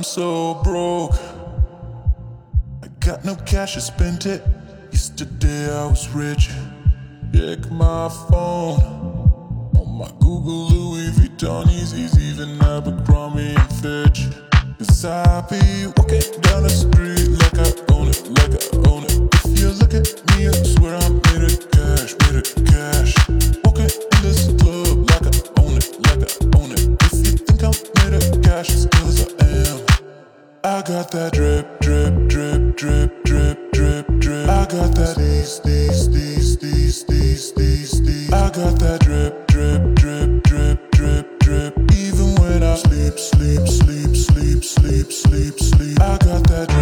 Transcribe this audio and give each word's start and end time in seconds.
I'm 0.00 0.04
so 0.04 0.54
broke. 0.64 1.12
I 2.82 2.88
got 3.00 3.22
no 3.22 3.36
cash, 3.44 3.76
I 3.76 3.80
spent 3.80 4.24
it. 4.24 4.42
Yesterday 4.90 5.70
I 5.70 5.84
was 5.88 6.08
rich. 6.08 6.48
Check 7.34 7.70
my 7.70 8.08
phone. 8.30 8.80
On 9.76 9.98
my 9.98 10.10
Google 10.18 10.68
Louis 10.70 11.10
Vuitton, 11.10 11.66
Yeezys, 11.66 12.18
even 12.18 12.58
Abercrombie 12.62 13.54
and 13.54 13.72
Fitch. 13.74 14.28
Cause 14.78 15.04
I 15.04 15.42
be 15.50 15.92
walking 15.98 16.40
down 16.40 16.62
the 16.62 16.70
street 16.70 17.28
like 17.42 17.58
I 17.58 17.92
own 17.92 18.08
it, 18.08 18.26
like 18.38 18.56
I 18.56 18.88
own 18.88 19.04
it. 19.04 19.34
If 19.44 19.60
you 19.60 19.68
look 19.68 19.92
at 19.92 20.08
me, 20.30 20.48
I 20.48 20.52
swear 20.64 20.96
I 20.96 21.08
made 21.10 21.44
it 21.52 21.70
cash, 21.72 22.14
made 22.24 22.36
it 22.40 22.48
cash. 22.72 23.49
Drip, 32.80 33.24
drip, 33.24 33.72
drip, 33.72 34.06
drip. 34.20 34.48
I 34.48 34.64
got 34.64 34.94
that 34.94 35.14
these, 35.18 35.60
these, 35.60 36.08
these, 36.08 36.56
these, 36.56 37.04
these, 37.04 37.52
these, 37.52 38.00
these. 38.00 38.32
I 38.32 38.48
got 38.48 38.78
that 38.78 39.00
drip, 39.00 39.46
drip, 39.48 39.94
drip, 39.96 40.42
drip, 40.44 40.90
drip, 40.90 41.38
drip. 41.40 41.76
Even 41.92 42.34
when 42.36 42.62
I 42.62 42.76
sleep, 42.76 43.18
sleep, 43.18 43.68
sleep, 43.68 44.16
sleep, 44.16 44.64
sleep, 44.64 45.12
sleep, 45.12 45.60
sleep. 45.60 46.00
I 46.00 46.16
got 46.24 46.42
that 46.48 46.68
drip, 46.70 46.79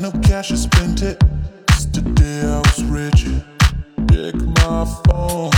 no 0.00 0.10
cash, 0.22 0.52
I 0.52 0.56
spent 0.56 1.02
it. 1.02 1.22
Yesterday 1.70 2.40
I 2.44 2.58
was 2.58 2.84
rich. 2.84 3.26
Check 4.10 4.34
my 4.34 4.84
phone. 5.06 5.52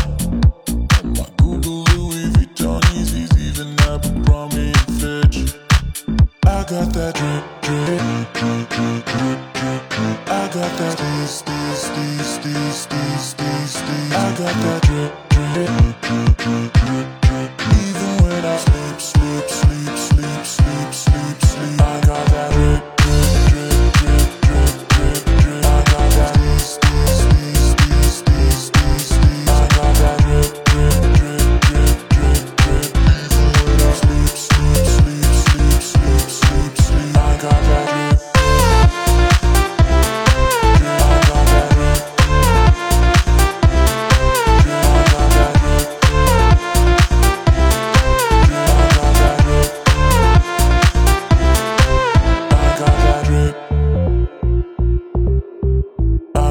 On 0.98 1.12
my 1.16 1.26
Google 1.38 1.84
Louis 1.94 2.30
Vuitton, 2.34 2.80
Yeezys, 2.92 3.36
even 3.38 3.68
Abercrombie 3.88 4.72
and 4.72 4.90
Fitch. 5.00 5.54
I 6.46 6.64
got 6.64 6.92
that 6.94 7.14
drip, 7.14 7.44
drip, 7.62 8.00
drip, 8.34 8.68
drip, 8.68 9.04
drip, 9.04 9.40
drip, 9.54 9.88
drip. 9.90 10.28
I 10.28 10.48
got 10.52 10.72
that 10.78 10.96
these, 10.98 11.42
these, 11.42 11.84
these, 11.96 12.38
these, 12.44 12.86
these, 12.86 13.34
these, 13.34 13.82
these. 13.82 14.12
I 14.12 14.34
got 14.38 14.54
that 14.64 14.80
drip, 14.82 15.12
drip, 15.28 15.70
drip, 16.02 16.36
drip, 16.36 16.72
drip, 16.72 17.08
drip. 17.22 17.50
Even 17.76 17.87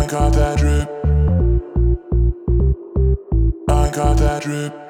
got 0.07 0.31
that 0.31 0.57
drip. 0.57 0.88
I 3.69 3.90
got 3.90 4.18
that 4.18 4.41
drip. 4.41 4.86